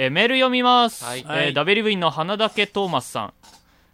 [0.00, 1.26] えーメール読みます、はい。
[1.28, 3.34] えー W 部員の花竹トーマスさん。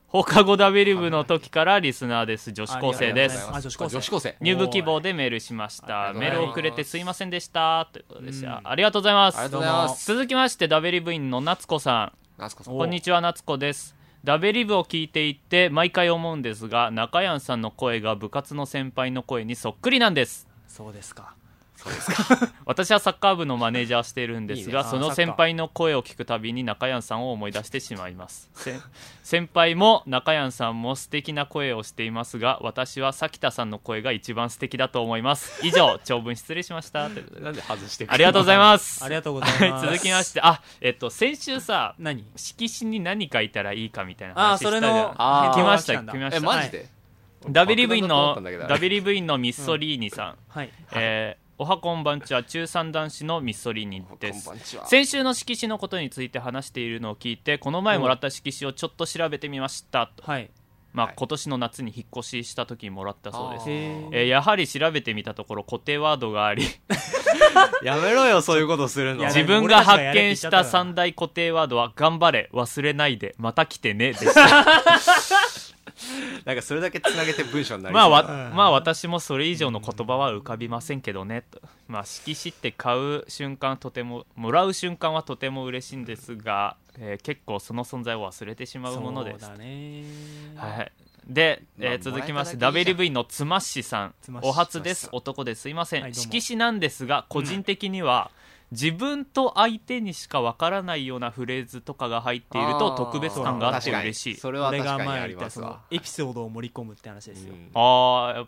[0.09, 2.53] 放課後 W 部の時からリスナーです。
[2.53, 3.49] 女子高生です。
[3.51, 3.97] あ女子高生。
[3.97, 4.37] 女子高生。
[4.39, 6.13] 入部希望でメールしました。
[6.15, 7.89] メール遅れてすいませんでした。
[7.91, 8.61] ということですうん。
[8.63, 9.39] ありがとうございます。
[9.39, 10.07] ありがとうございます。
[10.07, 12.13] 続きまして W 部員の夏子さん。
[12.37, 12.77] 夏子さん。
[12.77, 13.97] こんにちは夏子です。
[14.25, 20.47] ダベリブを聞いていて毎回思うんですが中山さんの声が部活の先輩の声にそっくりなんです。
[20.69, 21.35] そうですか
[22.65, 24.91] 私はサッカー部のマネージャーしているんですがいいね。
[24.91, 28.51] その先輩の声を聞くたびに中山さんを思い出してしまいます。
[28.55, 28.79] せ
[29.23, 35.67] 先輩も中山さんも素敵な声をしていますが私は咲田さんの声が一番素敵だと思います。
[35.67, 37.11] 以上 長文失礼しました。
[37.11, 39.05] ということでなんで外してくありがとうございます。
[39.05, 39.87] ありがとうございます。
[39.87, 42.25] はい続きましてあえっと先週さ何？
[42.37, 44.83] 色紙に何書いたらいいかみたいなああ話したじゃん。
[44.83, 45.15] それの
[45.55, 46.37] 来ました来ました。
[46.37, 46.89] えマジで？
[47.49, 48.67] ダビリ部員の爆弾だと思ったんだけど。
[48.69, 50.71] ダビリ部員のミッソリーニさん、はい。
[50.93, 54.51] えーおはこんばんちは中三男子のミッソリーニです。
[54.87, 60.11] 先週の色紙のことについて話しているのを聞いてこの前もらった色紙をちょっと調べてみました。
[60.17, 60.51] と、はい。
[60.93, 61.15] まあはい。
[61.17, 63.65] 今年の夏に引っ越しした時にもらったそうです。
[63.69, 66.65] えーやはり調べてみたところ固定ワードがあり。
[67.85, 69.25] やめろよそういうことするの。
[69.27, 74.83] 自分が発見した三大固定ワードは「頑張れ忘れないでまた来てね」でした
[76.45, 78.09] なんかそれだけつなげて文章になりまあ
[78.55, 81.43] まあ私もそれ以上の言葉は浮かびませんけどね。
[81.51, 89.47] とまあ色紙って買う瞬間とてももらう瞬間はとても嬉しいんですが、えー結構その存在を忘れてしまうものです。
[89.47, 90.05] そうだね。
[90.57, 90.93] はい。
[91.27, 94.15] で、えーまあ続きまして WV のつまっしさん。
[94.43, 95.09] お初です。
[95.13, 95.69] 男です。
[95.69, 98.31] いません、はい色紙なんですが個人的には、
[98.73, 104.37] 自分と相手にしかわからないようなフレーズとかが入っていると特別感があって嬉しい。
[104.37, 105.81] それは確かにありますわ。
[105.91, 107.55] エピソードを盛り込むって話ですよ。
[107.55, 107.71] うん。
[107.75, 108.47] ああ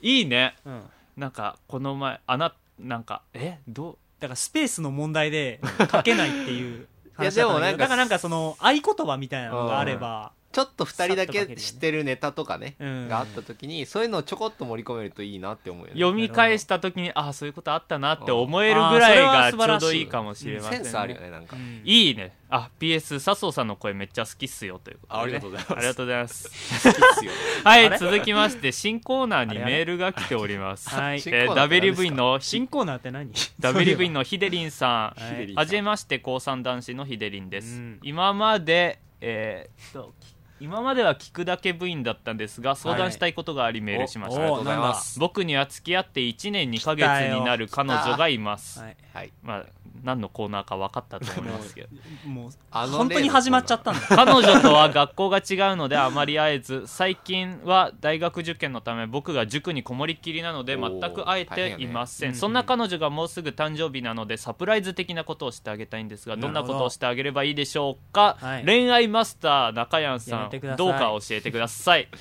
[0.00, 0.56] いいね。
[0.64, 0.82] うん
[1.16, 3.58] なんかこの前あななんかえ？
[3.68, 3.98] どう？
[4.20, 5.60] だからスペースの問題で
[5.92, 6.86] 書けないっていう
[7.20, 13.08] いや話だったんだけど でもなんかだからなんかその合言葉みたいなのがあればちょっと二人だけ知ってるネタとかねうん。
[13.08, 16.00] があった時にそういうのをちょこっと盛り込めるといいなって思うよね。
[16.00, 20.84] 読み返した時にああそういうことあったなって思えるぐらいがちょうどいいかもしれませんね。
[20.84, 21.56] センスあるよねなんか。
[21.56, 21.82] うん。
[21.84, 22.34] いいね。
[22.52, 25.14] あ PS 笹生さんの声めっちゃ好きっすよということ。
[25.14, 25.72] で、ね、あありがとうございます。
[25.72, 26.48] ありがとうございます。
[26.48, 27.32] 好きですよ。
[27.62, 30.90] はい続きまして新コーナーにメールが来ております。
[30.90, 31.18] はい。
[31.18, 35.20] WV の新コーナーって何？WV のヒデリンさん。
[35.20, 37.98] はいはじめまして高三男子のヒデリンです、うん。
[38.02, 40.14] 今までえーっと
[40.60, 48.96] 今までは聞くだけ部員だったんですが相談したいことがありメールしました、おありがとうございます僕には付き合って1年2ヶ月になる彼女がいます、はい。
[49.12, 49.32] はい。
[49.42, 49.66] まあ
[50.02, 51.88] 何のコーナーか分かったと思いますけど。
[52.26, 54.00] もう本当に始まっちゃったんだ。
[54.00, 62.36] 彼女とは学校が違うのであまり会えず最近は大学受験のため僕が塾にこもりっきりなので全く会えていません、ね。
[62.36, 68.64] そんな彼女がもうすぐ誕生日なのでサプライズ的なことをしてあげたいんですがどんなことをしてあげればいいでしょうか、はい。
[68.64, 70.86] 恋愛マスター中山さんてください。
[70.86, 72.08] どうか教えてください。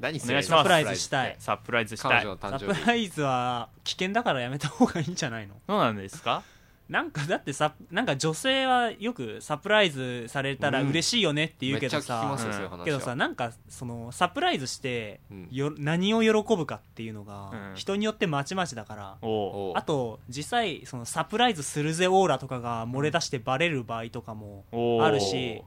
[0.00, 0.58] 何すお願いします。
[0.58, 1.36] サプライズしたい。
[1.38, 2.74] サプライズした彼い女の誕生日。
[2.74, 5.54] サプライズは危険だからやめた方がいいんじゃないの？
[5.68, 6.42] そうなんですか？
[6.86, 12.36] なんかだってさなんか女性はよくサプライズされたら嬉しいよねって言うけどさ。
[12.38, 17.72] うんけどさなんかそのサプライズしてうんよ何を喜ぶかっていうのがうん。
[17.74, 19.16] 人によってまちまちだから。
[19.22, 19.72] う。
[19.76, 24.64] あと実際そのサプライズするぜオーラとかが漏れ出してバレる場合とかも
[25.02, 25.62] あるし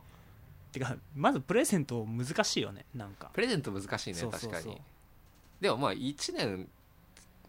[0.77, 3.29] てかまずプレゼント難しいよねなんか。
[3.33, 4.51] プレゼント難しいねそうそうそう。
[4.51, 4.81] 確かに。
[5.61, 6.67] でもまあ1年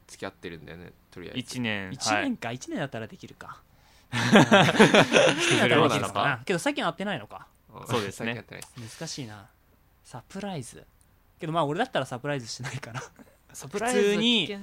[0.07, 1.59] 付き合ってるんだよねとりあえず。
[1.59, 3.61] 1年1年か1年だったらできるか。
[4.11, 5.87] はい、だったらできるのかな。
[5.87, 6.41] んですかな。
[6.45, 7.47] けど最近会ってないのか。
[7.75, 8.27] うんそうですね。
[8.27, 9.49] 最近やってないです難しいな。
[10.05, 10.87] サプライズ。
[11.39, 13.03] けどまあ俺だったらサプライズしないから。
[13.53, 14.59] サプライズ普通に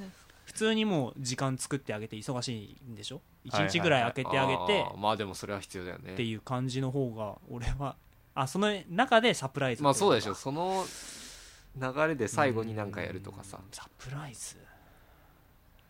[0.46, 4.02] 普通にもう時間作ってあげて忙しいんでしょ？1日ぐらい。
[4.02, 4.84] 空けてあげて。
[4.84, 6.14] あーまあでもそれは必要だよね。
[6.14, 7.96] っていう感じの方が俺は
[8.36, 10.86] あその中でサプライズまあそうでしょょその
[11.80, 13.60] 流れで最後に何かやるとかさ。
[13.72, 14.58] サプライズ。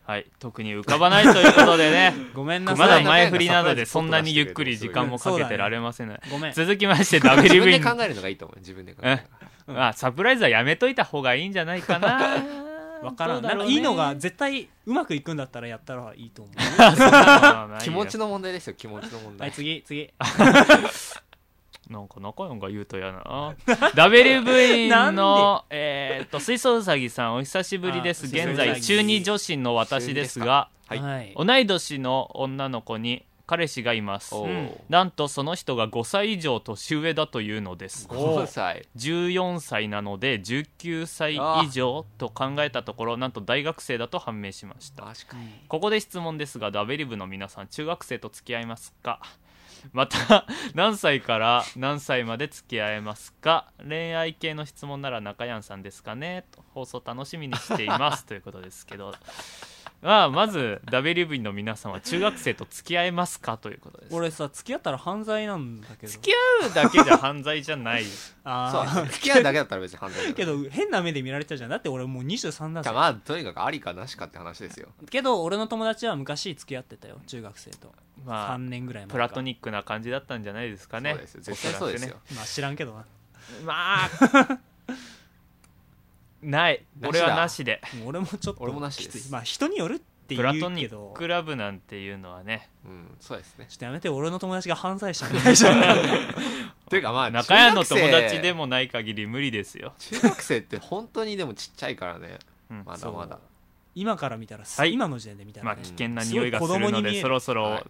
[0.04, 0.28] はい。
[0.40, 2.14] 特に浮かばないということでね。
[2.34, 3.04] ごめんなまさい。
[3.04, 6.54] だ前振りなのでそんなにゆっくり時間もかけてられませんねごめん。
[6.54, 8.60] 続きまして自分 WV でに考えるのがいいと思う。
[8.60, 9.22] 自分で考える
[9.68, 9.74] の。
[9.76, 12.44] があサプライズはやめといた方がいいんじゃないかな。
[13.02, 13.44] わからん。
[13.44, 16.56] なんかいいのが絶対うまくいくんだったらやったらいいと思う。
[17.82, 20.12] 気持ちのの問題ですよ気持ちの問はい題次次
[21.90, 23.56] なんか中山が言うとやな。
[23.94, 28.26] WV のえーっと水槽うさぎさんお久しぶりです。
[28.26, 31.00] あ現在中二女子の私ですがはい。
[31.00, 31.34] はい。
[31.36, 34.34] 同い年の女の子に彼氏がいます。
[34.34, 34.50] おうん。
[34.50, 38.08] ーなんとその人が5歳以上年上だというのです。
[38.08, 38.88] 5歳。
[38.98, 45.04] 14歳なので19歳以上と考えたところなんと大学生だと判明しました。
[45.04, 45.48] 確かに。
[45.68, 49.20] ここで質問ですがダベリブの皆さん中学生と付き合いますか？
[49.94, 53.72] また何歳から何歳まで付き合えますか？
[53.88, 56.46] 恋愛系の質問なら中山さんですかね？
[56.52, 56.64] と。
[56.74, 58.26] 放送楽しみにしています。
[58.26, 59.14] ということですけど。
[60.06, 64.16] まあまず WV の皆さんは中学生と付き合えますかということです。
[64.16, 66.12] 俺さ付き合ったら犯罪なんだけど。
[66.12, 68.04] 付き合うだけじゃ犯罪じゃない。
[68.46, 71.72] あそう付き合うだけだったら別に反対だけど変な目で見られちゃうじゃん。
[71.72, 72.92] だって俺もう23だぜ。
[72.92, 74.90] まあとにかくありかなしかって話ですよ。
[75.10, 77.20] けど俺の友達は昔付き合ってたよ。
[77.26, 77.92] 中学生と。
[78.24, 81.14] まあ3年ぐらい前かプラトニックな感じだったんじゃないですかね。
[81.14, 81.42] そうですよ。
[81.42, 83.06] 絶対そうですよ、まあ知らんけどな。
[83.64, 84.60] まあ
[86.46, 86.86] ない。
[87.06, 87.82] 俺はなしで。
[88.06, 89.18] 俺もちょっと俺もなしです。
[89.18, 89.32] きつい。
[89.32, 92.70] まあ人によるってプ言ラトニッうけどクラブなんていうのはね。
[92.86, 93.66] うんそうですね。
[93.70, 95.82] ちょっとやめて俺の友達が犯罪者みたいじゃん
[96.90, 102.40] というかまあ中屋の友達でももない限り無理ですよ、中学生って本当にでもちっちゃいからね。
[102.70, 102.84] うん。
[102.86, 103.40] まだまだ。
[103.94, 104.94] 今から見たらす、はい。
[104.94, 107.84] 今の時点で見たら、ねまあ危険な匂いがするのでそろそろはい。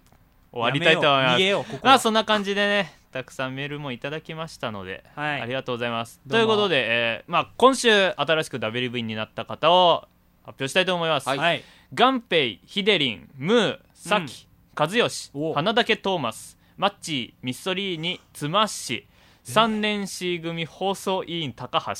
[0.51, 1.41] 終わりたいと思います。
[1.41, 1.79] やめよう逃げようここ。
[1.83, 5.41] まあそんな感じでねたくさんメールもいただきましたので、はい。
[5.41, 6.19] ありがとうございます。
[6.29, 10.09] ということで、えーまあ、今週新しく WV になった方を
[10.43, 11.37] 発表したいと思います、はい。
[11.37, 11.63] はい。
[11.93, 15.53] ガンペイ、ヒデリン、ムー、サキ、和義、お。
[15.53, 19.07] 花竹トーマス、マッチー、ミッソリーニ、ツマッシ、
[19.45, 21.93] 3年 C 組放送委員高橋、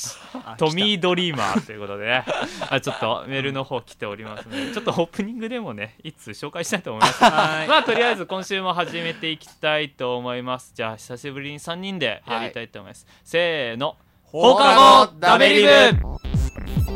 [0.44, 2.25] あトミードリーマーということでね、
[2.69, 7.24] あちょっとメールの方来ておりますので、ちょっとオープニングでもね、いつ紹介したいと思います。
[7.24, 7.68] はい。
[7.68, 10.74] まあとりあえず今週も始めていきたいと思います。
[10.75, 13.06] じゃあ久しぶりに3人でやりたいと思います。
[13.24, 16.94] せーの、放課後ダベリブ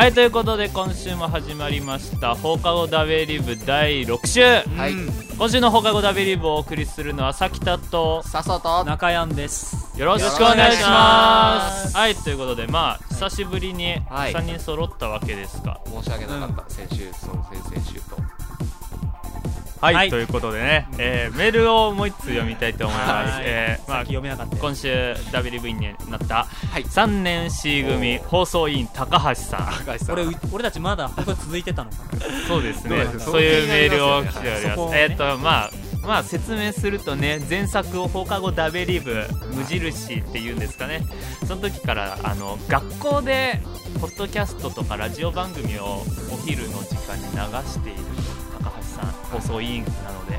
[0.00, 4.42] はいということで今週も始まりました放課後ダベリブ第6週。
[4.42, 4.92] はい。
[4.92, 5.12] うん。
[5.36, 8.82] 今週の放課後ダベリブをお送りするのはさきたとさっそと。
[8.84, 9.76] 中山です。
[10.00, 11.94] よろしくお願いします。
[11.94, 14.32] はいということでまあ久しぶりにはい。
[14.32, 15.82] 3人揃ったわけですが。
[15.84, 18.16] 申し訳なかった、先週その先々週と
[19.80, 20.10] はい、はい。
[20.10, 23.42] ということでね、えーメールをもう一つ読みたいと思います、はい。
[23.46, 24.60] えーまあ読めなかったよ。
[24.60, 24.88] 今週
[25.32, 26.44] WV になった。
[26.44, 26.84] はい。
[26.84, 29.84] 3年 C 組放送委員高橋さん。
[29.86, 30.14] 高橋さん。
[30.14, 31.96] 俺う俺たちまだ本当に続いてたのか。
[32.16, 33.06] なそうですね。
[33.18, 34.92] そういうメールを来ております。
[34.92, 35.02] ね。
[35.02, 35.70] えーっとまあ
[36.06, 39.24] まあ説明するとね前作を放課後ダベリブ
[39.54, 41.02] 無印っていうんですかね。
[41.46, 43.60] その時からあの学校で
[44.00, 47.38] ポッドキャストとかラジオ番組をお昼の時間に流
[47.68, 48.00] している
[49.00, 50.38] さん放送委員なので。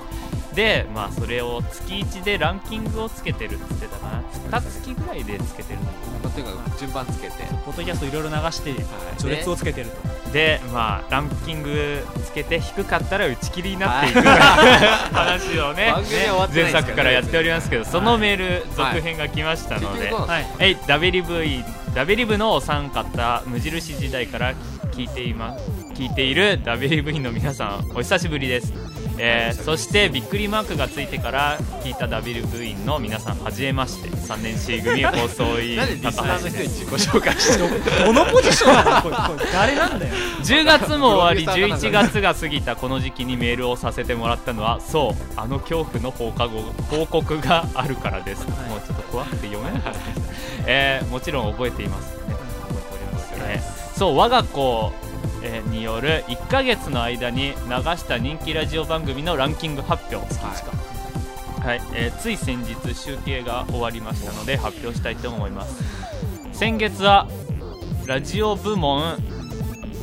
[0.53, 4.21] でまあそれを月1でランキングをつけてるって言ってたかな。
[4.21, 5.91] 2月ぐらいでつけてるのま
[6.25, 7.33] あとにかく順番つけて。
[7.65, 8.73] ポッドキャストいろいろ流して
[9.17, 10.31] 序列をつけてると。
[10.31, 14.21] でまあランキングつけて低かったら打ち切りになっていく。
[15.15, 15.93] 話をね
[16.53, 20.45] 前作からやっておりますけどそのメール続編が来ましたので、はい。
[20.59, 21.63] はい、ダベリブイ
[21.93, 24.53] ダベリブのお三方無印時代から
[24.91, 28.73] 聞いています聞いている WV の皆さんお久しぶりです、
[29.19, 34.09] えーそしてびっくりマークがついてから聞いた WV の皆さんはじめまして。
[34.09, 37.59] 3年 C 組放送委員高ナーの人橋ですに自己紹介して
[38.03, 39.01] どのポジションなの？
[39.03, 40.13] これこれ誰なんだよ。
[40.41, 48.69] 10月も終わりプロデューサーかなんか11月が過ぎたこの時期にメールをさせてもらったのはそうあの恐怖の放課後報告があるからです、はい。
[48.69, 50.21] もうちょっと怖くて読めなかったです、
[50.65, 52.15] えーもちろん覚えていますね。
[52.23, 54.91] 覚えております、えーそう我が子
[55.43, 57.53] えーによる1ヶ月の間に流
[57.97, 60.27] した人気ラジオ番組のランキング発表、
[61.61, 61.81] はい。
[61.93, 65.83] えーつい先日集計が終わりましたので発表したいと思います。
[66.53, 67.27] 先月は
[68.05, 69.15] ラジオ部門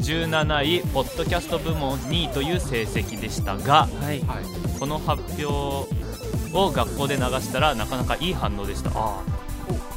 [0.03, 4.21] 17位ポッドキャスト部門2位という成績でしたがはい。
[4.21, 4.79] はい。
[4.79, 5.47] この発表
[6.57, 8.91] を学校で流したらなかなかいい反応でした。
[8.95, 9.23] あ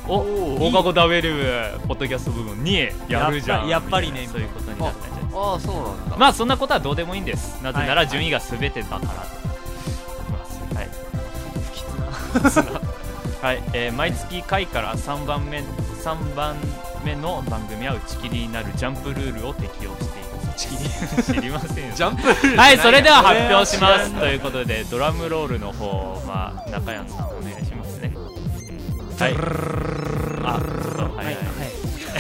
[0.08, 3.68] おお放課後ダベルポッドキャスト部門2位やるじゃん。
[3.70, 4.28] やっぱりやっぱりね。
[4.32, 6.18] そういうことになったんじゃないですかああそうなんだ。
[6.18, 7.62] まあそんなことはどうでもいいんです。
[7.64, 9.14] なぜなはいら順位が全てだからは
[10.84, 10.90] い。
[13.42, 16.56] はい、 えー毎月回から3番目3番
[17.04, 21.34] 目の番組は打ち切りになるジャンプルールを適用しています。
[21.34, 24.12] 知りませんよ ジャンプルールはいそれでは発表します。
[24.12, 28.14] ということでドラムロールの方まあ中山さんお願いしますね。
[29.20, 29.34] はい。
[30.44, 31.26] あちょっとははい。
[31.26, 31.36] い、はい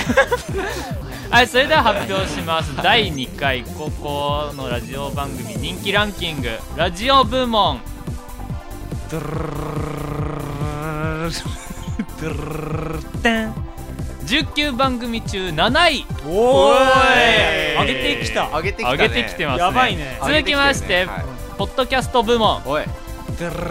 [1.31, 2.75] はい、それでは発表します。
[2.75, 6.49] 第2回高校のラジオ番組人気ランキング。
[6.75, 7.79] ラジオ部門。
[9.09, 9.39] ドゥルルル
[11.23, 11.31] ルル
[12.19, 12.43] ドゥルル
[12.89, 13.53] ルルテン
[14.25, 16.05] 19番組中7位。
[16.27, 16.77] おおー
[17.75, 17.75] い。
[17.75, 18.49] い上げてきた。
[18.49, 18.97] 上げてきたね。
[18.97, 19.63] 上げてきてますね。
[19.63, 20.19] やばいね。
[20.21, 21.13] 続きまして、上げてきてるね。
[21.13, 21.25] はい。
[21.57, 22.61] ポッドキャスト部門。
[22.65, 23.69] ルルルルル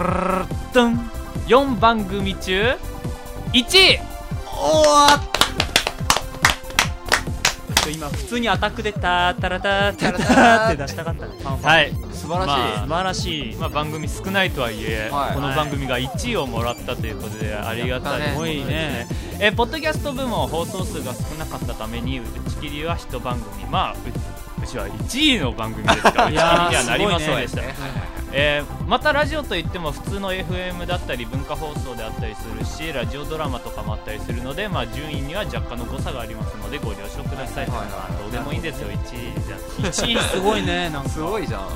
[0.00, 1.10] ルルトン
[1.46, 2.78] 4番組中
[3.52, 4.00] 1位。
[4.46, 5.39] おー
[7.90, 11.26] 今普通にアタックでタータラタータラターって出したかった。
[11.26, 11.92] ねファンファンはい。
[12.12, 13.56] 素晴らしい、まあ素晴らしい。
[13.56, 15.34] まあ、番組少ないとはいえ、はい。
[15.34, 19.06] この番組が1位をもらったということでありがたいすごいね。
[19.40, 23.64] えポッドキャスト部門放送数が少なかったために打ち切りは1番組。
[23.66, 23.96] まあう
[24.62, 37.90] うちは1位の番組ですから打ち切りにいやーはなりませんでした、ねはいはいはいえーまたラジオといっても普通の FM だったり文化放送であったりするしラジオドラマとかもあったりするので、まあ、順位には若干の誤差がありますのでご了承ください、はいはいはい。
[37.90, 38.88] まあどうでもいいんですよ。
[38.88, 39.56] 1位じゃ
[40.16, 41.08] 1位すごいねなんか。
[41.08, 41.68] すごいじゃん。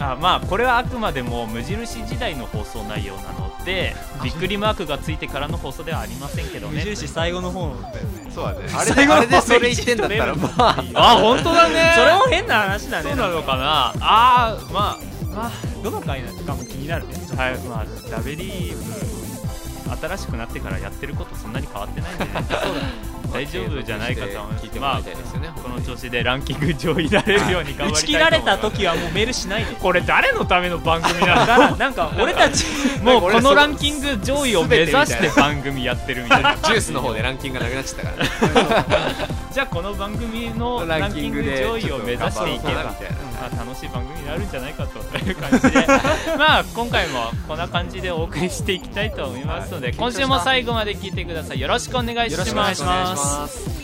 [0.00, 6.74] あまあこれはあくまでも無印時代の放送内容なのでびっくりマークがついてからの放送ではありませんけどね。
[6.74, 8.30] 無印最後の方だよね。
[8.30, 8.58] そうだね。
[8.74, 10.84] あ れ最後のであれでそれ言ってんだったらまあ。
[11.14, 11.92] あ本当だね。
[11.94, 13.10] それも変な話だね。
[13.10, 13.94] そうなのかな。
[14.00, 15.50] あーまあま
[15.82, 17.14] どの回なのかも気になるね。
[17.36, 17.58] あはい。
[17.60, 22.30] まあダベリーブ新しくなってからやってることそんなに変わってないんでね。
[23.32, 24.64] 大丈夫じゃないかと思います。
[24.64, 28.02] 聞いてもらいたいですよね、この調子でランキング上位になれるように頑張りたいと思います。
[28.02, 31.68] 打ち切られた時はもうメールしないでこれ誰のための番組なだの？
[31.68, 32.64] からなんか俺たち
[33.04, 36.56] もうこのランキング上位を目指して番組やってるみたいな。
[36.56, 45.86] ジュースの方でランキングがなくなっちゃったからねじゃあこの番組のランキング上位を目指していけばまあ、楽しい番組になるんじゃないかという感じで。
[46.36, 49.96] まあ今回もこんな感じでお送りしていきたいと思いますので、はい。
[49.96, 51.60] 今週も最後まで聞いてください。
[51.60, 53.77] よろしくお願いします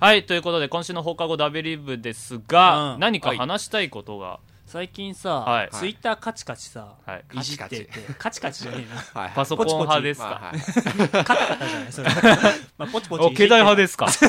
[0.00, 3.00] はいということで今週の放課後ダベリブですが、うん。
[3.00, 4.38] 何か話したいことが、
[4.68, 5.70] 最近さ、はい。
[5.72, 7.24] ツイッターカチカチさ、はい。
[7.38, 8.64] いじっててカチカチ。
[8.64, 9.00] じゃねえな。
[9.22, 11.24] はいパソコン派ですか、まあはい。
[11.24, 12.10] カタカタじゃないそれ。
[12.76, 14.08] まあポチポチお携帯派ですか？
[14.08, 14.28] す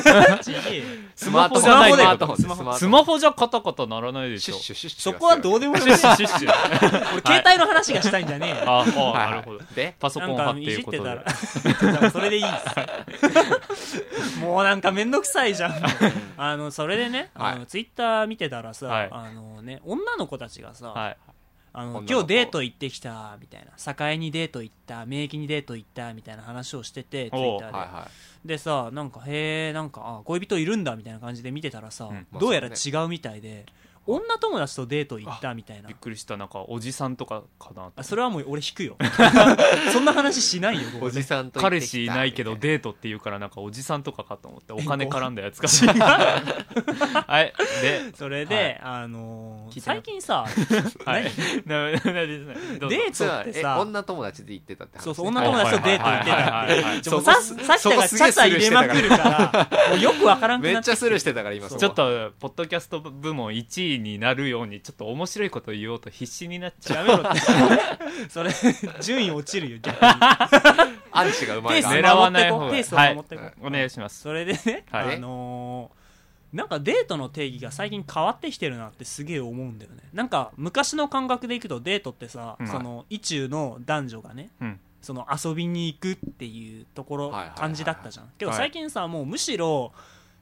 [1.14, 1.92] スマホじゃない
[2.78, 4.54] スマホじゃカタカタならないでしょ。
[4.54, 5.80] そこはどうでもい。
[5.80, 6.22] い俺携
[7.44, 8.64] 帯の話がしたいんじゃねえ。
[8.64, 8.84] よああ、は
[9.26, 9.30] い。
[9.30, 9.60] なるほど。
[9.74, 9.94] で？
[10.00, 11.10] パソコン派っていうことで。
[11.10, 11.22] いじっ
[11.74, 11.92] てたら。
[11.92, 12.48] だからそれでいいで
[13.76, 14.38] す。
[14.40, 15.82] もうなんかめんどくさいじゃん。
[16.38, 17.58] あのそれでね、あはい。
[17.58, 19.08] のツイッター見てたらさ、はい。
[19.12, 21.16] あのね女の子たちがさ、はい。
[21.72, 28.08] あの今日デート行ってきたみたいな栄にデート行った名駅にデート行ったみたいな話をしててツイッターで、はいは
[28.44, 32.26] でさなんかへえんかあ恋人いるんだみたいな感じで見てたらさ、うん。
[32.40, 33.66] どうやら違うみたいで、
[34.06, 35.88] 女友達とデート行ったみたいな。
[35.88, 36.36] びっくりした。
[36.36, 38.96] なんかおじさんとかかなあそれはもう俺引くよ。
[39.92, 45.68] そんな話しないよここおじさんと彼氏いないけどデートっていうからなんかおじさんとかかと思ってお金絡んだやつか
[47.26, 47.52] はい。
[47.82, 50.46] でそれで、あのー聞いてな最近さ、
[51.04, 51.30] はい。
[51.66, 52.88] なななどうぞ。
[52.88, 55.00] デートってさ女友達で行ってたって話？
[55.00, 67.08] ねそうそう女友達とデート行ってたはいはいはいはいでもささっきがチャチャ入れまくるからもうよくわからんくめなってっちゃスルーしてたから今そこちょっとポッドキャスト部門1位になるようにちょっと面白いこと言おうと必死になっちゃう。
[67.08, 67.40] やめろって
[68.28, 68.50] それ
[69.00, 70.08] 順位落ちるよ逆に。
[71.12, 72.70] アンチが生まれたペース狙わない方が。
[72.70, 73.44] ペースを守ってこう。
[73.44, 73.54] はい。
[73.62, 74.20] お願いします。
[74.20, 75.16] それでね、はい。
[75.16, 76.00] あのー
[76.52, 80.02] なんかデートの定義が最近変わってきてるなってすげえ思うんだよね。
[80.12, 82.66] なんか昔の感覚でいくとデートってさ、うん。
[82.66, 84.80] その意中の男女がねうん。
[85.00, 87.60] その遊びに行くっていうところ、はいはいはいはい。
[87.60, 88.30] 感じだったじゃん。
[88.36, 88.58] けどはい。
[88.58, 89.92] 最近さもうむしろ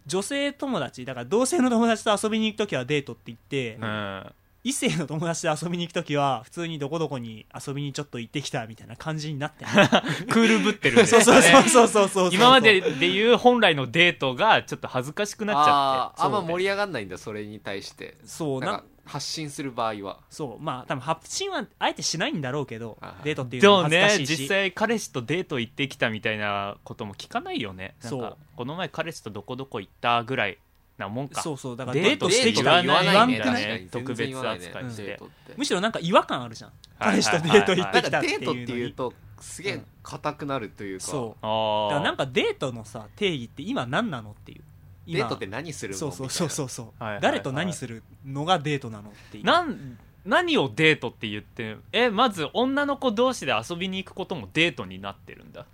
[0.06, 4.32] 女性友達だから同性の友達と遊びに行く時はデートって言って、うん。
[4.68, 9.70] 異性の友達と遊びに行く時は普通にどこどこに遊びにちょっと行ってきたみたいな感じになってる。
[10.28, 12.30] クールぶってるねそうそうそうそうそう。
[12.34, 16.22] 今まででいう本来のデートがちょっと恥ずかしくなっちゃって。
[16.22, 18.18] あんま盛り上がんないんだそれに対して。
[18.26, 20.20] そうな発信する場合は。
[20.28, 20.62] そう。
[20.62, 24.36] まあ多分発信はあえてしないんだろうけどデートっていうのは恥ずかしいし。
[24.42, 27.94] 実際彼氏とデート行ってきたみたいなことも聞かないよね。
[28.00, 28.20] そう。
[28.20, 30.58] かこの前彼氏とどこどこ行ったぐらい
[30.98, 31.40] なもんか。
[31.40, 33.88] そうそうだからデートしてきた言わない言わんんだくないね。
[33.90, 35.20] 特別扱いして。
[35.56, 36.70] むしろなんか違和感あるじゃん。
[36.98, 41.04] はい彼氏とデート行ってきたっていうのデートっていうにとすげえ硬くなるというか。
[41.04, 41.46] そう。
[41.46, 44.62] あだからあなんかデートのさ定義って今何なのっていう。
[45.06, 45.18] 今。
[45.20, 45.98] デートって何するの？
[45.98, 46.86] そうそうそうそう
[47.20, 49.44] 誰と何するのがデートなのっていう。
[49.44, 55.60] なん何をデートって言ってえまず女の子同士で遊びに行くこともデートになってるんだ。
[55.60, 55.64] っ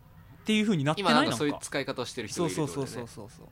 [0.44, 1.22] ていう風になってないのか。
[1.22, 3.46] 今なんかそういう使い方をしてる人そうがいるそうそうそううそうそう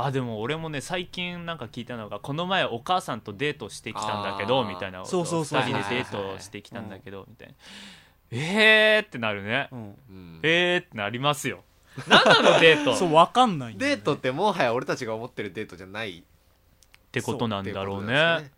[0.00, 7.54] あでも俺もね最近なんか聞いたのがこの前お母さんとデートしてきたんだけどみたいなそうそうそう2人でデートしてきたんだけどみたいな。
[8.30, 9.68] えーってなるね。
[9.72, 9.80] うん。
[9.80, 10.40] うん。
[10.42, 11.64] えーってなりますよ。
[12.06, 12.92] 何なのデート？
[12.94, 13.78] っ そう分かんないね。
[13.78, 16.22] デートってもはや俺たちが思ってるデートじゃない
[17.10, 18.50] てことなんだろうっていうね。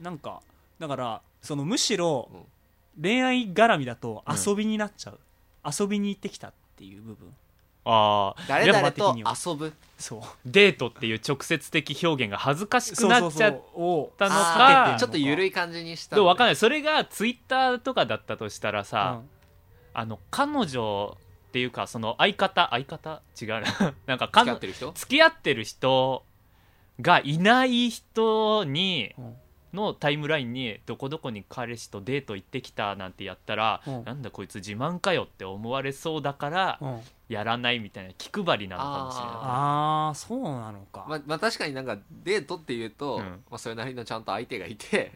[0.00, 0.40] なんか
[0.78, 2.40] だからそのむしろうん。
[3.00, 5.20] 恋愛絡みだと遊びになっちゃう、
[5.64, 7.32] 遊びに行ってきたっていう部分
[7.84, 9.34] ああ誰々と的には。
[9.46, 9.72] 遊ぶ。
[9.98, 10.20] そう。
[10.46, 16.56] デートっていう直接的表現が恥ずかしくなっちゃっをたの避かちょっと緩い感じにしたでも分かんない。
[16.56, 19.28] それがツイッターとかだったとしたらさ、うん。
[19.94, 21.16] あの彼女
[21.48, 23.22] っていうかその相方相方？
[23.40, 23.94] 違うな。
[24.06, 24.92] なんか付き合ってる人？
[24.92, 26.24] 付き合ってる人
[27.00, 29.36] がいない人にうん
[29.72, 34.04] のタイムラインにどこどこに彼氏とデート行ってきたなんてやったら、うん。
[34.04, 37.00] なんだこいつ自慢かよって思われそうだからうん。
[37.28, 39.34] やらないみたいな気配りなのかもしれない。
[39.34, 43.22] ああそうなのか、まあ、まあ確かになんかデートっていうと、うん。
[43.22, 45.12] まあ、それなりのちゃんと相手がいて。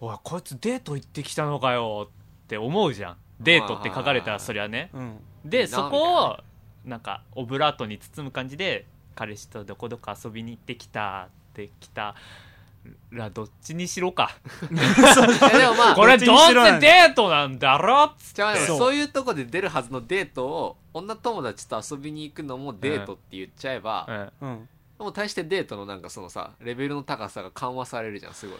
[0.00, 3.16] おいこいつデート行ってきたのかよって思うじゃん。
[3.40, 4.90] デートって書かれたらそりゃね。
[4.92, 5.18] うん。
[5.44, 6.36] でいいなそこを
[6.84, 12.14] なんかオブラートに包む感じで彼氏とどこどこ遊びに行ってきたってきた
[13.10, 14.36] らどっちにしろか
[14.70, 14.76] い
[15.52, 24.68] やでもまあこれどうっちにしろせデートなんだろっつってじゃあそうそういうとこで出るはずのデートを女友達と遊びに行くのもデートって言っちゃえば、うんうん
[25.00, 28.58] もう大してデートのなんかそのさレベルの高さが緩和されるじゃんすごい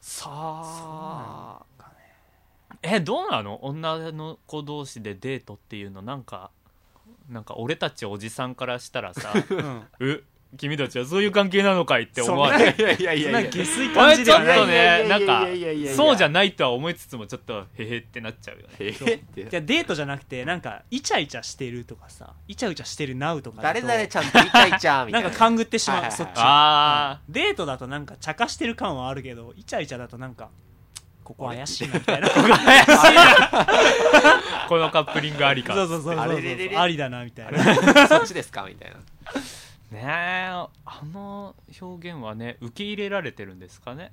[0.00, 1.60] さあ
[2.80, 6.52] えどうなの女の子同士でデートっていうのなんか
[7.28, 10.24] なんか俺たちおじさんからしたらさうん「う
[10.58, 12.74] 君たちはそういう関係なのかい?」って思わない？
[12.76, 15.72] いやいやいそんな下水こ感れちょっじではないとねなんかいやいやいや。
[15.72, 18.68] いやそうじゃないとは思いつつもちょっとへへってなっちゃうよね。
[18.80, 30.48] えーってじゃあデートじゃなくてなんかイチャイチャしてるとかさイチャイチャしてるナウとか誰々ちゃんとイチャイチャみたなないんか勘ぐってしまう、そっちあうんデートだとなんか茶化してる感はあるけどイチャイチャだとなんか
[31.22, 32.28] ここ怪しいなみたいな。
[32.28, 32.30] あ
[34.68, 35.74] このカップリングありか。
[35.74, 36.26] そうそうそうあ
[36.88, 38.08] りだなみたいな。
[38.08, 38.66] そっちですか？
[38.68, 38.96] みたいな
[39.90, 40.68] ねえあ
[41.12, 44.12] の表現はね受け入れられてるんですかね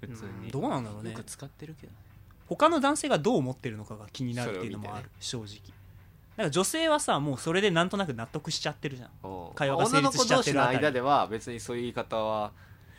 [0.00, 0.50] 普通に。
[0.50, 1.10] どうなんだろうね。
[1.10, 1.98] よく使ってるけどね。
[2.48, 5.46] 他の男性がどう思ってるのかが気になるっていうのもある、正直。
[6.36, 9.10] なんか女性はさもうそれでなんとなく納得しちゃってるじゃん。
[9.54, 12.52] 会話が成女の子立しちゃっ同士のてるあたり間では別にそういう言い方は。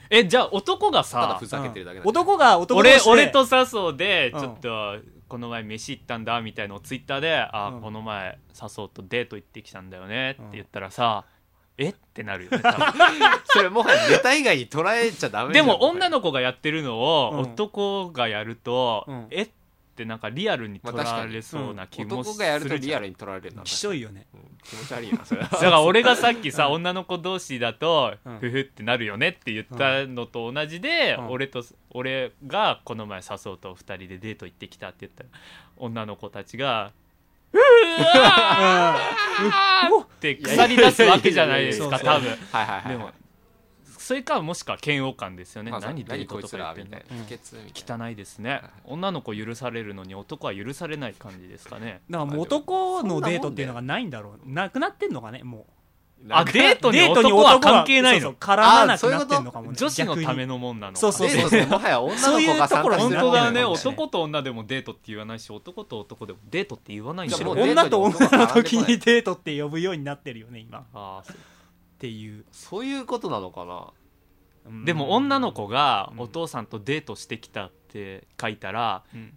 [0.09, 2.03] えじゃあ男がさただふざけてるだけなん。
[2.05, 7.81] だ男が男同俺俺と笹生でうんちょっとこの前飯行ったんだみたいのをツイッターで「あ、うん。
[7.81, 11.25] この前笹生とデート行ってきたんだよね」って言ったらさ
[11.77, 11.89] 「え？
[11.89, 12.93] っ?」てなるよね多分。
[13.45, 17.39] それもはやネタ以外に捉えちゃダメでも女のの子がやってるのをうん。
[17.41, 19.27] 男がやると「うん。
[19.29, 19.43] え？
[19.43, 19.49] っ?」
[19.97, 24.27] てなんかリアルにまあ取られそうな気もす男がやるとリアルに取られるなきしょいよね。
[24.33, 25.47] うん気持ち悪いなそれは。
[25.47, 28.39] だから俺がさっきさ、 女の子同士だと、うん。
[28.39, 31.27] ふふってなるよねって言ったのと同じで、うん。
[31.29, 35.23] 俺と俺がこの前笹生と二人でデート行ってきたって言った。
[35.23, 35.29] ら
[35.77, 37.06] 女の子たちが「う
[38.19, 42.29] わー!」って腐り出すわけじゃないですか多分。
[42.29, 43.11] はいはいはいでも
[44.07, 47.03] それかもしくは嫌悪感ですよね、まあ何デート何こといつから言ってんの。
[47.03, 47.23] みたいな。
[47.25, 51.99] 不潔みたいな汚いですね女の子許されるのに男は許されない感じですかね。
[52.09, 54.49] だからもう男のデートっていうのがないんだろう。
[54.49, 55.76] なくなってんのかねもあデーう
[56.17, 58.21] トにデートに男は関係ないの？
[58.21, 59.77] そうそう絡まなくなってんのかもね。
[59.77, 63.61] 女子のためののもんなのかそうそうデートってもはや女の子が参加してる本当だね。
[63.61, 70.79] そういうところになってる男と女でもデートって言わないし男と男でもデートって言わないんだよじゃあもうデー女と女の時にデートって呼ぶようになってるよね今。
[70.79, 71.37] っあーそう
[71.99, 73.87] ていうそういうことなのかな。
[74.85, 76.19] でも女の子がうん。
[76.21, 79.33] お父さんとデートしてきたって書いたらうん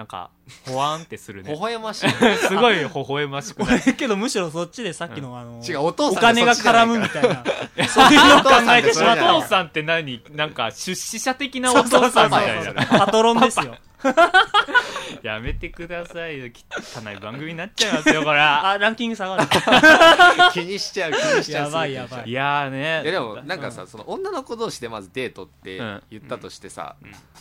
[0.00, 0.30] なんか
[0.66, 2.08] ほわんってする微ね笑ましい
[2.48, 3.82] すごい微笑ましくない。
[3.84, 7.44] 俺けどむしろそっちでさっきのあの違うお父おさん金が絡むみたいな。
[7.86, 10.22] そういうのを考えてしまおったわ父さんって何？
[10.30, 12.86] なんか出資者的なお父さんみたいな。
[12.86, 13.76] パトロンですよ
[15.22, 16.46] やめてくださいよ。
[16.46, 19.48] 汚い番組になっちゃいますよこれ あランキング下がる。
[20.52, 21.64] 気にしちゃう気にしちゃう。
[21.66, 22.32] やばいやばい。
[22.32, 23.02] やーね。
[23.02, 26.02] いやでもなんかさ、その女の子同士でまずデートってうん。
[26.10, 26.96] 言ったとしてさ、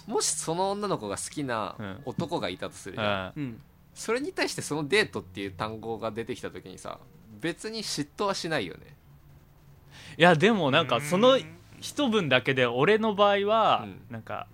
[0.07, 2.01] うもしその女の子が好きなうん。
[2.05, 3.43] 男がいたとするじゃん、うん。
[3.43, 3.61] うん。
[3.93, 6.99] それに対してそのデートっていう単語が出てきた時にさ
[7.41, 8.95] 別に嫉妬はしないよね。
[10.17, 11.39] いやでもなんかその
[11.79, 14.01] 一文だけで俺の場合はうん。
[14.09, 14.47] なんか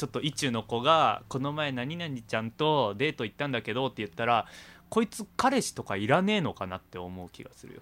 [0.00, 4.46] ちょっと意中の子が「この前何々ちゃんとデート行ったんだけど」って言ったら
[4.88, 7.80] こいつ彼氏とかいらねえのかなって思う気がするよ。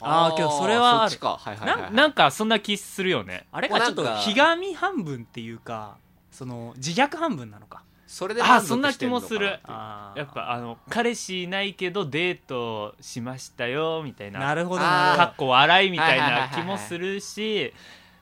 [0.00, 1.38] あーけどそれはあか。
[1.40, 3.46] はいはいはい、はい、ななんかそんな気するよね。
[3.50, 5.96] あれかちょっとなんかひがみ半分っていうか
[6.30, 7.82] その自虐半分なのか。
[8.06, 9.46] それで満足あそんな気もする。
[9.46, 14.40] やっぱあの彼氏いないけどデートしましたよみたいな。
[14.40, 17.72] なるほどなるほかっこ笑いみたいな気もするし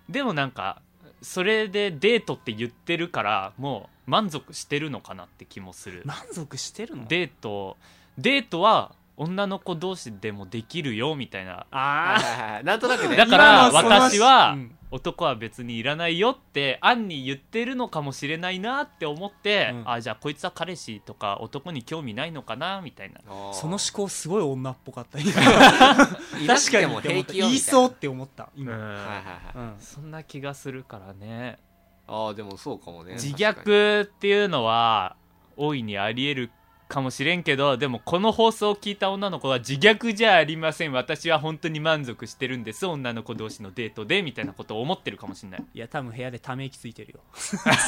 [0.09, 0.81] でもなんか
[1.23, 6.03] それでデートって言ってるからもう満足してるのかなって気もする。
[6.05, 7.07] ど満足してるの？
[7.07, 7.77] デート
[8.19, 11.67] デートは女の子同士でもできるよみたいな。
[11.71, 12.65] あはいはいはい。
[12.65, 13.17] なんとなくね。
[13.17, 14.73] だから今のその私はうん。
[14.89, 19.91] 男は別にいらないよって暗に言ってるのかもしれないなって思って、うん。
[19.91, 23.21] あじゃあこいつは彼氏とか男に興味ないのかなみたいな。
[23.53, 25.19] その思考すごい女っぽかった。
[25.19, 28.51] 確かにてもって思った平気よ言いそうって思った。
[28.55, 28.81] 今、うん。
[28.81, 29.21] はいはいは
[29.55, 29.59] い。
[29.59, 29.75] うん。
[29.81, 31.59] そんな気がするからね。
[32.07, 33.15] ああでもそうかもね。
[33.15, 35.17] 自確かに虐っていうのは
[35.57, 36.51] 大いにあり得る
[36.89, 40.93] かもしれんけどでもこの放送を聞いた女の子は自虐じゃありません。
[40.93, 42.87] 私は本当に満足してるんです。
[42.87, 45.65] 女の子同士のデートでみたいなことを思ってるかもしれない。
[45.75, 47.21] いや多分部屋でため息ついてるよ。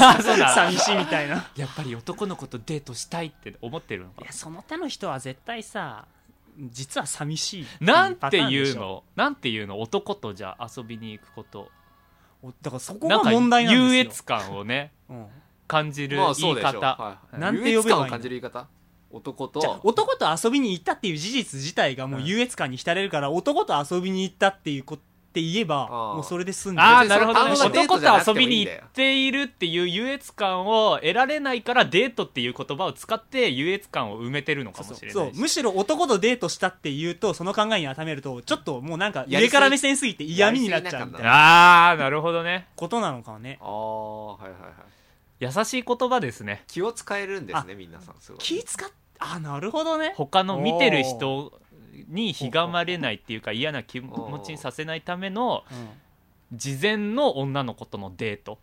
[0.01, 1.49] あ そうだ寂しいみたいな。
[1.57, 4.23] やっぱり男の子とデートしたいって思ってるのか。
[4.23, 6.07] いやその手の人は絶対さ
[6.59, 8.81] 実は寂しいなんパていうターンでしょ。
[8.81, 9.81] のなんていうの？
[9.81, 11.71] 男とじゃあ遊びに行くこと。
[12.43, 13.89] おだからそこが問題なんですよ。
[13.89, 15.27] 優越感をねうん。
[15.69, 16.81] 感じる言いまあそうでしょ。
[16.81, 17.39] 方、はい。
[17.39, 17.85] なんて呼べばいいの？
[17.85, 18.67] 優越感を感じる言い方
[19.11, 19.61] 男と。
[19.61, 27.53] じゃあ男と遊びに行ったっていう事実自体がもう優越感に浸れるから、男と遊びに行ったっていうことって言えばもうそれで済んでああなるほどね。
[27.53, 41.31] 男と遊びに行っているっていう優越感を得られないからデートっていう言葉を使って優越感を埋めてるのかもしれそないむしろ男とデートしたって言うとその考えに当てはめるとちょっともうなんか上から目線すぎて嫌味になっちゃうみたいな。
[41.31, 42.67] ああなるほどね。
[42.75, 43.59] ことなのかもね。
[43.61, 44.58] ああはいはいはい
[45.41, 46.65] 優しい言葉ですね。
[46.67, 48.41] 気を使えるんですね皆さんすごい。
[48.41, 48.89] 気使っ
[49.21, 50.15] あなるほどね。
[50.17, 51.61] 他の見てる人
[52.09, 55.89] にひがまれないっていうか嫌な気持ちにさせないためのうん
[56.53, 58.59] 事前の女の子とのデート。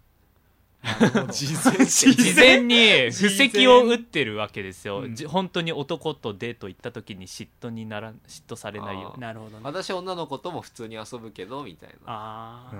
[1.31, 2.61] 事前 事前。
[2.61, 5.15] に布石を打ってるわけですよ、うん。
[5.15, 9.21] じ本当に男とデート行った時に嫉妬になら嫉妬されないように。
[9.21, 9.61] なるほどね。
[9.63, 11.95] 私女の子とも普通に遊ぶけどみたいな。
[12.05, 12.75] ああ、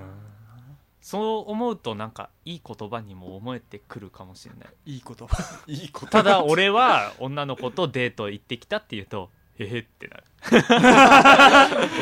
[1.05, 4.69] そう思うとなんかいい言葉にも思えてくるかもしれない。
[4.87, 5.37] いい言葉。
[5.71, 10.23] いいことただ俺は女の子とデート行ってきたって言うとへへってなる。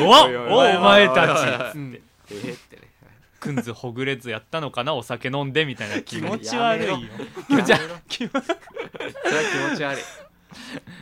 [0.06, 1.54] おおいお前たちおいおい。
[1.54, 1.94] おいうん。
[1.94, 2.94] えーってね。
[3.40, 6.98] くんずほぐれずやったのかなお酒飲んでみたいな気持ち悪いよ。
[7.46, 7.88] 気持ち悪い。
[8.08, 8.30] 気持
[9.76, 10.02] ち悪い。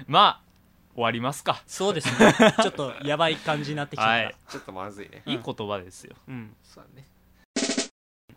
[0.09, 0.41] まあ
[0.95, 1.63] 終わりますか。
[1.69, 2.35] そうですね。
[2.61, 4.35] ちょっとやばい感じになってきた、はい。
[4.49, 5.23] ちょっとまずいね。
[5.25, 6.17] いい言葉ですよ。
[6.27, 7.07] うん、そうだね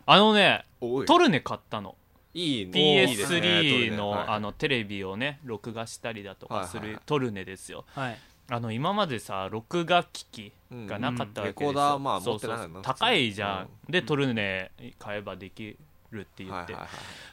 [0.06, 0.64] あのね
[1.06, 1.96] トルネ買ったの。
[2.32, 7.00] いいねいいですね PS3 はいあのテレビをね録画したりだとかすはいはいはい。
[7.00, 7.84] るトルネですよ。
[7.88, 8.18] はい。
[8.48, 12.82] あの今までさ録画機器うんがなかったわけですよ、レコーダーまあそうそう持ってないの。
[12.82, 13.92] 高いじゃん、うん。
[13.92, 15.76] でトルネ買えばでき
[16.10, 16.88] るって言って、はいはいはい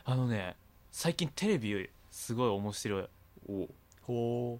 [0.06, 0.56] あのね
[0.92, 3.04] 最近テレビすごい面白い。
[3.04, 3.08] っ
[3.50, 3.68] お。
[4.04, 4.60] ほ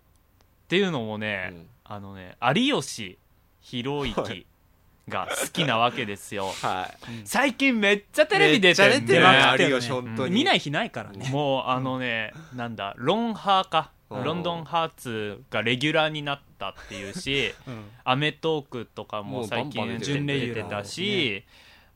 [0.68, 1.68] ていうのもね、うん。
[1.86, 3.18] あのね有吉
[3.62, 4.46] 弘行
[5.10, 6.48] が好きなわけですよ。
[6.62, 7.22] はい。
[7.26, 11.30] 最近めっちゃテレビ出てるんでめっちゃ出てる見ない日ないからね。
[11.30, 13.92] もうあのね、なんだロンハーか。
[14.10, 14.24] うん。
[14.24, 17.90] ロンドンハーツがレギュラーになったっていうし「うん。
[18.04, 20.26] アメトーーク」とかも最近もうバンバン出出てる。
[20.26, 21.44] て出てたし、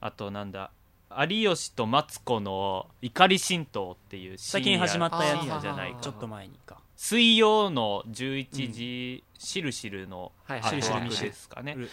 [0.01, 0.71] あとなんだ
[1.09, 5.99] 有吉とマツコの「怒り神道」っていう最近始まったやつ深夜じゃないか。
[6.01, 6.77] ちょっと前にか。
[6.97, 10.91] 水曜の11時、しるしるのはいはいはい。
[11.03, 11.89] 枠ですかね、うん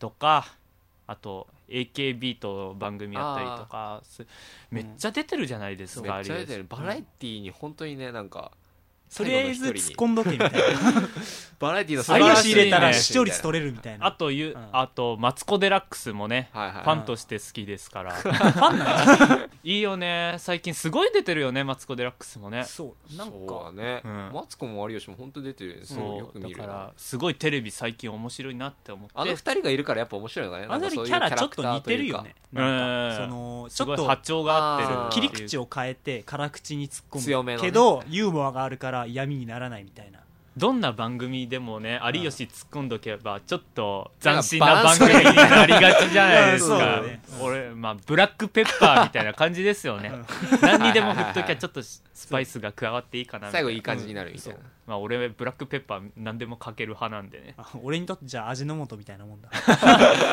[0.00, 0.48] とか
[1.06, 4.26] あと AKB と番組やったりとかす
[4.72, 6.66] めっちゃ出てるじゃないですか、めっちゃ出てる。
[6.68, 8.50] バラエティーに本当にねなんか
[9.16, 10.58] とりあえず突っ込んどけみたいな
[11.60, 12.94] バラエティーの素晴らしい有吉入れたらね。
[12.94, 14.68] 視聴率取れるみたいなあという、ん。
[14.72, 18.12] あとマツコ・デラックスもね、はいはいファンとして好きですから。
[18.16, 19.48] ファンなんだ。
[19.62, 20.36] いいよね。
[20.38, 22.64] 最近すごい出てるよねマツコ・デラックスもね。
[22.64, 23.16] そう。
[23.16, 24.30] なんそうかだね、うん。
[24.32, 29.12] マツコも有吉も本当出てるよねそうよそうだく見るよからすごいテレビ最近面白いなって思って。
[29.14, 30.66] あの二人がいるからやっぱ面白いのかね。
[30.70, 32.34] あんかそういうキャラちょっと似てるよね。
[32.52, 33.26] キャラクターというか。
[33.26, 37.22] なんそのちすごいょっと波長が合ってる切り口を変えて辛口に突っ込む。
[37.22, 37.68] 強めのね。
[37.68, 40.20] けどユーモアがあるから嫌味にならないみたいな。
[40.56, 47.02] どんな番組でもね有吉突っ込んどけばちょっと斬新な番組になりがちじゃないですか。
[47.02, 47.22] ね。
[47.40, 50.12] 俺まあブラックペッパーみたいな感じですよね。
[50.60, 54.58] 何にでも振っときゃちょっとスパイスが加わっていいかな最後い感じになるみたいな、
[54.88, 57.54] まあ俺ブラックペッパー何でもかける派なんでね。
[57.56, 59.48] あ俺にとってじゃあ味の素みたいなもんだ。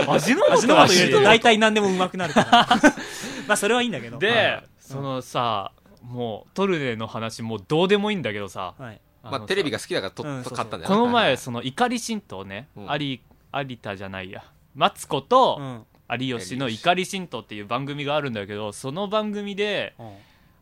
[0.10, 2.68] 味 の味の素入れると大体何でもうまくなるから。
[3.48, 4.18] まあそれはいいんだけど。
[4.18, 5.74] でそのさ
[6.08, 8.74] もうトルネの話もうどうでもいいんだけどさ。
[8.78, 9.02] はい。
[9.24, 10.52] まあテレビが好きだからと、うんそうそう。
[10.52, 12.88] と買ったんだよこの前はいその怒り神道ね、うん。
[13.00, 13.20] 有
[13.54, 14.44] 有田じゃないや。
[14.76, 15.86] マツコとうん。
[16.20, 20.14] 有吉の怒り神道っていう番組があるんだけどその番組でうん。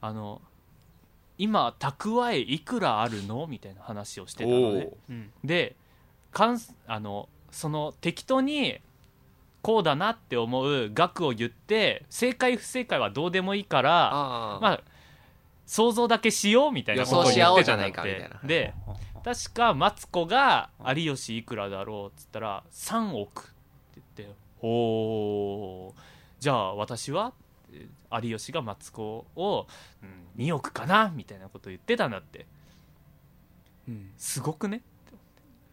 [0.01, 0.41] あの
[1.37, 3.45] 今蓄えいくらあるの？
[3.45, 4.89] みたいな話をしてたのね。
[5.09, 5.13] おう。
[5.13, 5.31] ん。
[5.43, 5.75] で
[6.31, 8.79] かんあのその適当に
[9.61, 14.81] こうだなって思う額を言って正解不正解はどうでもいいからああまあ
[15.65, 18.27] 想像だけしようみたいなことを言ってたんだ予想し合おうじゃないかみたいな。
[18.37, 18.73] ってで
[19.23, 23.41] 確かマツコが「有吉いくらだろう?」っつったら「3億」
[23.91, 25.93] って言って「おー
[26.39, 27.33] じゃあ私は
[27.71, 29.67] えー有吉がマツコを、
[30.01, 32.45] うん、2億かなみたいなこと言ってたんだって。
[33.87, 34.11] うん。
[34.17, 34.81] すごくね。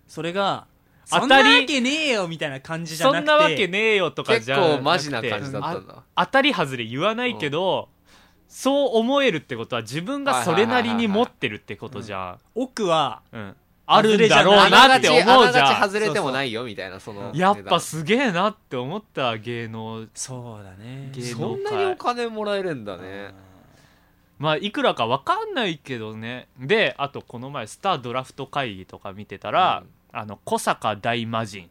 [0.08, 0.66] それが
[1.08, 4.76] 当たりそんなわけねえよみたいな感じじゃなくてそんなわけねえよとか結じゃなくて。
[4.78, 6.02] 構マジな感じだったんだ。
[6.16, 7.88] 当たり外れ言わないけど、
[8.54, 12.38] そう思えるってことは自分がそれなりに持ってるってことじゃ。
[12.54, 15.88] 奥はん、うん、あるんだろうなって思うじあながちゃん。
[15.88, 20.06] 外れてもないよみたいなそのやっぱすげえなって思った芸能。
[20.12, 21.08] そうだね。
[21.14, 23.32] 芸そんなにお金もらえるんだね。
[24.38, 26.48] まあいくらか分かんないけどね。
[26.60, 31.70] であとこの前スタードラフト会議とか見てたら、あの小坂大魔神。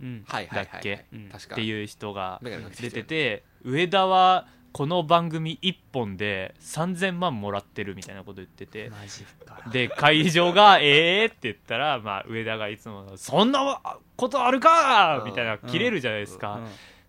[0.00, 0.24] うん。
[0.26, 0.72] はいはいはいはい。
[0.72, 1.04] だっけ？
[1.12, 1.28] うん。
[1.28, 2.40] 確かっていう人が
[2.80, 8.90] 出てて上田はこの番組1本で3000万もらってるみたいなこと言ってて。
[8.90, 9.70] マジか。
[9.70, 13.80] で会場が「えー?」って言ったら、まあ、上田がいつも「そんな
[14.16, 16.60] ことあるか!」みたいな切れるじゃないですか、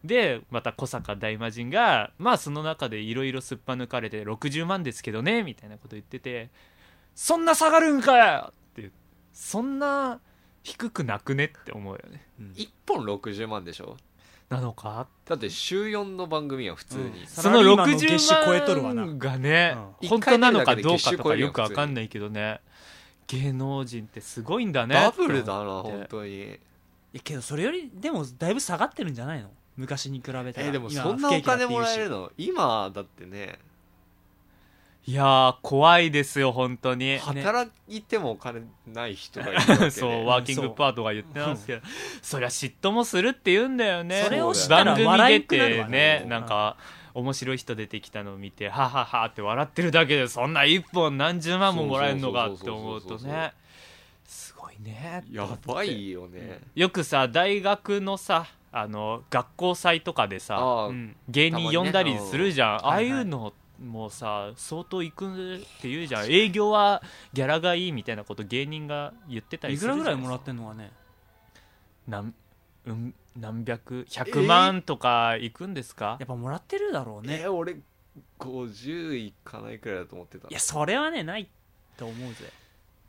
[0.02, 6.50] でまた小坂大魔神がまあその中でいろいろすっぱ抜かれて60万ですけどねみたいなこと言ってて
[7.16, 8.92] 「そんな下がるんかよ!」って
[9.34, 10.22] そんな
[10.64, 11.46] 低くなくね？
[11.46, 12.30] って思うよね。
[12.56, 13.98] 1本60万でしょ？
[14.50, 15.08] なのか？
[15.26, 17.28] だって週4の番組は普通に、うん。
[17.28, 19.06] そのサラリーマンの月収60超えとるわな。
[19.06, 20.10] 万がね、うん。
[20.10, 22.62] 本当なのかどうかとかよくわかんないけどね。
[23.28, 24.96] 芸能人ってすごいんだね。
[24.96, 26.44] ダブルだな本当に。
[26.44, 26.50] い
[27.14, 29.50] やけどそれよりでもだいぶ下がってるんじゃないの？
[29.76, 30.68] 昔に比べたら。
[30.68, 32.32] えでも今そんなお金もらえるの？
[32.38, 33.60] 今だってね
[35.08, 37.18] いやー怖いですよ本当に。
[37.20, 39.90] 働いてもお金ない人がいるわけで。
[39.92, 41.82] そうワーキングパートが言ってますけど。
[42.22, 44.24] そりゃ嫉妬もするって言うんだよね。
[44.26, 46.42] それをしたら番組出笑いくなるねねな。
[46.42, 46.76] んか
[47.14, 53.54] 面白い人出てきたのを見てはははって笑ってるだけでそんな一本何十万ももらえるのかって思うとね。
[54.26, 55.24] すごいね。
[55.32, 60.58] やばいよね、よくさ大学のさあの学校祭とかでさ
[60.90, 61.16] うん。
[61.30, 70.92] 芸人呼んだりするじゃん、ああいうのもさ相当行くって言うじゃん営業はギャラがいいみたいなこと芸人が言ってたりいするじゃんくらぐらいもらってんのかね。
[72.08, 72.34] なん、
[72.86, 76.18] うん、何百100万とか行くんですか？
[76.20, 77.42] や、っぱもらってるだろうね。
[77.44, 77.78] え俺
[78.40, 80.48] 50いかないくらいだと思ってた。
[80.48, 81.48] いやそれはねない
[81.98, 82.52] と思うぜ。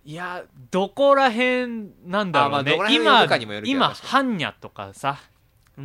[0.05, 4.11] いやどこら辺なんだろうね、あまあどこら辺今のかにもよるけど今確かに。
[4.11, 5.19] ハンニャとかさ。
[5.33, 5.38] うん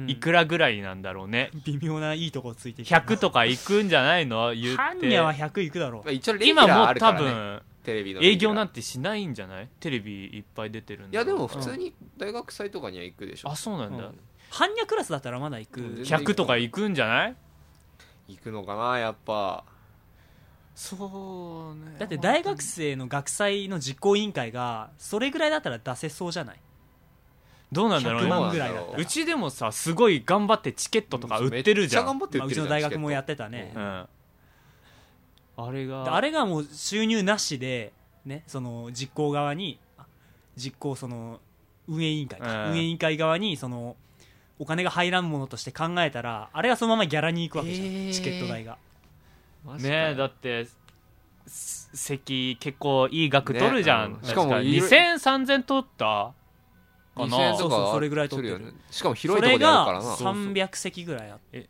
[0.08, 4.54] いくらぐらいなんだろうね、微妙ないいとこついてきた100とか行くんじゃないの？
[4.54, 4.82] 言って。
[4.82, 9.70] ハンニャは100いくだろまあ一応レギュ今もう多ラーあるから、ね、分テレビの営業なんててしないんじゃない？
[9.80, 11.48] テレビいっぱい出てるんだいやでもうん。
[11.48, 14.20] 普通に大学祭とかには行くでしょ、あそうなんだ、うん。
[14.50, 15.82] ハンニャクラスだったらまだ行く。
[15.82, 17.36] うん100とか行くんじゃない？
[18.30, 19.64] 行くのかなやっぱ。
[20.76, 21.98] そうね。
[22.00, 26.60] だって大学生の学祭の実行委員会がそれぐらいだったら出せそうじゃない？
[27.74, 28.94] どうなんだろう100ね万ぐらいだった。
[28.94, 33.74] らうちでもさすごい頑張ってチケットとか売ってるじゃん、めっちゃ頑張って売まあ、うちってるじゃんの大学もやってたね。
[33.76, 34.08] うん、あ
[35.72, 37.92] れでがあれがもう収入なしで、
[38.26, 40.06] ね、その実行側にあ
[40.56, 41.40] 実行その
[41.88, 42.72] 運営委員会か、うん。
[42.72, 43.96] 運営委員会側にその
[44.60, 48.14] お金が入らんものとして考えたらあれがそのままギャラに行くわけじゃん、へー。
[48.14, 48.78] チケット代が。
[49.66, 50.10] マジかよ。
[50.10, 50.68] ねだって
[51.48, 54.22] す席結構いい額取るじゃん、ねうん。
[54.22, 56.34] 確しかもいろ20003000取った
[57.16, 58.58] か2000なそうそうそれぐらい取ってる。
[58.58, 58.78] すよね。
[58.92, 60.02] しかもそ広いとこれがでやるからな。
[60.04, 60.34] そうそう。
[60.34, 61.68] 300席ぐらいあっえ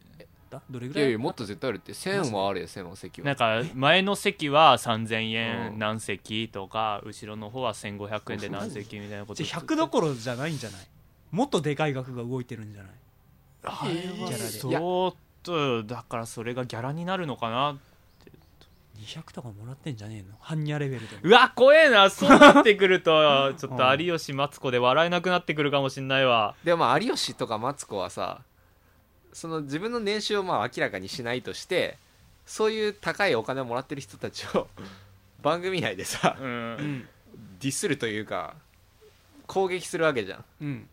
[0.49, 0.62] た？
[0.69, 1.93] どれぐいらいやいやもっと絶対あるって。
[1.93, 3.25] 1000はあるよ1000は席は。
[3.25, 5.79] なんか前の席は3000円うん。
[5.79, 10.82] 何席とか後ろの方は1500円で何席みたいなことじゃあ100どころじゃないんじゃない？
[11.32, 12.91] もっとでかい額が動いてるんじゃない？
[13.63, 14.43] あれはギャラで。
[14.43, 17.77] 相当だからそれがギャラになるのかな
[19.03, 20.37] 200とかもらってんじゃねえの？
[20.37, 21.21] 般若レベルでも。
[21.23, 22.09] うわ怖えな。
[22.09, 26.55] そうなってくると ちょっと有吉マツコで笑えなくなってくるかもしんないわ。
[26.63, 28.41] でもまあ有吉とかマツコはさ
[29.33, 31.97] その自分の年収をまあ明らかにしないとして
[32.45, 34.67] そういう高いお金をもらってる人たちを
[35.41, 37.07] 番組内でさううんん。
[37.59, 38.55] ディスるというか
[39.47, 40.45] 攻撃するわけじゃん。
[40.61, 40.89] うん。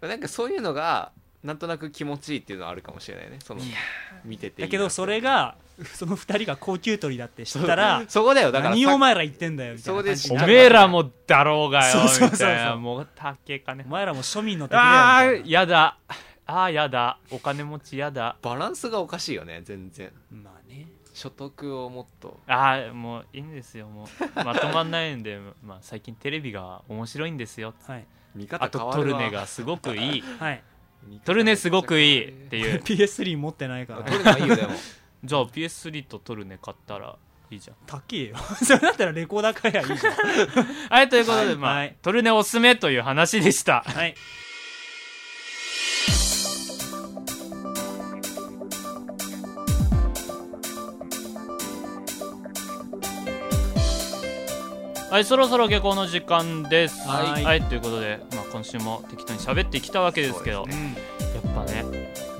[0.00, 1.10] なんかそういうのが
[1.44, 3.38] なんとなく気持ちいいっていうのはあるかもしれないね。
[3.44, 3.60] その
[4.24, 5.56] 見てていいなだけどそれが
[5.92, 8.50] その2人が高級取りだって知ったらそこだよ。
[8.50, 12.30] だから何をおさ前ら言ってんだよみたいな感じおめえらもだろうがよそうそうそうそう。
[12.30, 12.76] みたいな。
[12.76, 13.84] もう竹かね。
[13.86, 15.98] お前らも庶民の敵あだよーやだ。
[16.46, 17.18] あーやだ。
[17.30, 18.36] お金持ちやだ。
[18.40, 20.10] バランスがおかしいよね全然。
[20.30, 20.86] まあね。
[21.12, 22.40] 所得をもっと。
[22.46, 24.06] あーもういいんですよもう。
[24.44, 27.74] まとまんないんで、まあ、最近テレビが面白いんですよ。
[27.86, 28.06] はい。
[28.34, 29.18] 見あと方変わるわ。
[29.18, 30.24] トルネがすごくいい。
[30.38, 30.62] はい
[31.24, 32.82] トルネすごくいいっていう。
[32.84, 34.02] PS3 持ってないから。
[34.02, 34.70] トルネはいいよでも。
[35.24, 37.16] じゃあ PS3 とトルネ買ったら
[37.50, 37.76] いいじゃん。
[37.86, 38.36] 高えよ。
[38.62, 40.14] それだったらレコーダー買えばいいじゃん。
[40.90, 41.86] はいということで、まあ、はい。
[41.86, 41.96] はい。
[42.02, 43.84] トルネおすすめという話でした。
[43.86, 44.14] はい
[55.14, 57.06] はいそろそろ下校の時間です。
[57.06, 57.62] はい。
[57.62, 60.64] ということで、まあ、今週も適当に喋ってきたわけですけど。
[60.64, 61.84] そうですうんやっぱね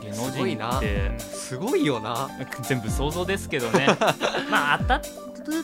[0.02, 2.28] 芸能人ってすごいよな。
[2.66, 3.86] 全部想像ですけどね。
[4.50, 5.04] まあ当たる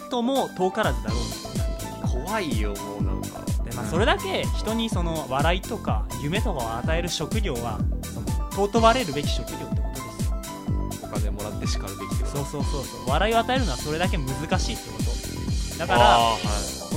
[0.08, 1.16] とも遠からずだろ
[2.20, 2.26] う。
[2.26, 3.40] 怖いよもうなんか。
[3.64, 7.80] で、まあ、それだけ人にその笑いとか夢とかを与える職業は
[8.52, 10.36] 尊ばれるべき職業ってことですよ。
[11.02, 13.10] お金もらってしかるべきそうそうそうそう。
[13.10, 15.10] 笑いを与えるのはそれだけ難しいってこと。
[15.76, 16.42] だからはい。
[16.42, 16.48] こ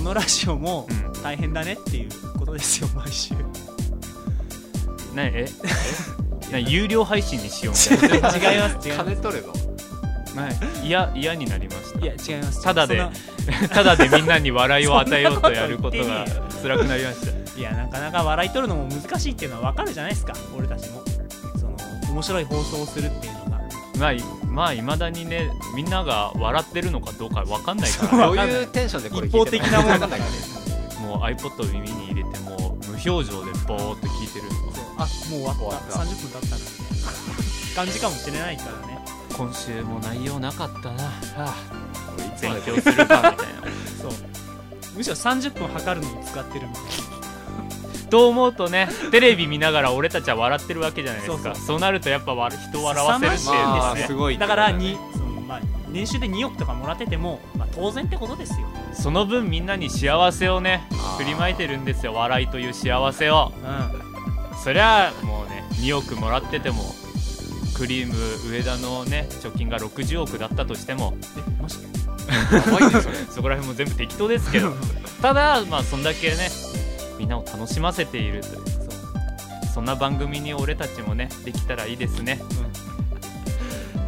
[0.04, 1.24] のラジオもうん。
[1.24, 3.34] 大変だねっていうことですよ毎週。
[5.16, 5.46] なえ？
[6.50, 8.52] えな有料配信にしようみたいな。
[8.54, 9.54] 違います違いま金取るの
[10.44, 10.50] は
[10.84, 12.64] い嫌嫌になりましすいや違います。
[12.64, 12.98] ただで
[13.70, 16.26] た ただでみんなに笑いを与えようとやることが
[16.62, 17.32] 辛くなりました。
[17.32, 21.04] ないやなかなか笑い取るのも難しいっていうのは分かるじゃないですか俺たちも。
[21.60, 21.78] その
[22.12, 23.43] 面白い放送をするっていうのが
[24.00, 28.28] まあいまあいまだにねみんなが笑ってるのかどうかわかんないから。
[28.28, 28.64] どうい。
[28.64, 30.08] うテンションでこれ一方的なもの
[31.08, 33.30] もう iPod を耳に入れてもう無表情で
[33.68, 34.46] ボーって聞いてる
[34.98, 35.60] あもう終わった。
[35.60, 36.00] 終わった。
[36.00, 37.08] 30分経ったなみたい
[37.70, 39.00] な感じかもしれないからね。
[39.36, 41.56] 今週も内容なかったな、はあ、
[42.40, 43.38] 勉強するかみたいな。
[44.02, 44.12] そう。
[44.96, 46.84] むしろ30分測るのに使ってるみたい
[48.14, 51.44] と思うとねテレビ見ながら俺たちは笑ってるわけじゃないですか。
[51.44, 62.14] そうそそうなるとやっぱわ人を笑わせるっていうですすごいなだからにその、まあ、年収で2億とかもらってても、まあ、当然ってことですよ、その分みんなに幸せをね振りまいてるんですよ。
[62.14, 63.52] 笑いという幸せを。
[64.54, 66.94] うそりゃもうね2億もらってても
[67.76, 68.14] クリーム
[68.52, 71.12] 上田のね貯金が60億だったとしても。
[71.12, 71.18] ん、え
[71.60, 71.80] マジ？
[72.54, 73.16] やばいねそれ。
[73.28, 74.72] そこら辺も全部適当ですけど。
[75.20, 76.50] ただまあそんだけね
[77.24, 78.62] みんなを楽しませているという
[79.74, 82.38] そんな番組に俺たちもねできたらいいですね。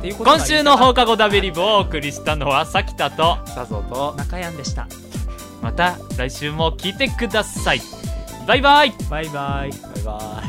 [0.03, 4.15] うことが今週の放課後ダベリブをお送りしたのはさきたとさぞと。
[4.17, 4.87] 中山でした。
[5.61, 7.81] また来週も聞いてください。
[8.45, 8.93] バイバイ。
[9.09, 9.31] バイバイ。
[9.31, 10.43] バイバ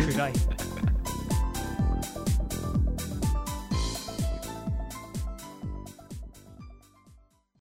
[0.00, 0.12] イ。
[0.12, 0.51] 暗い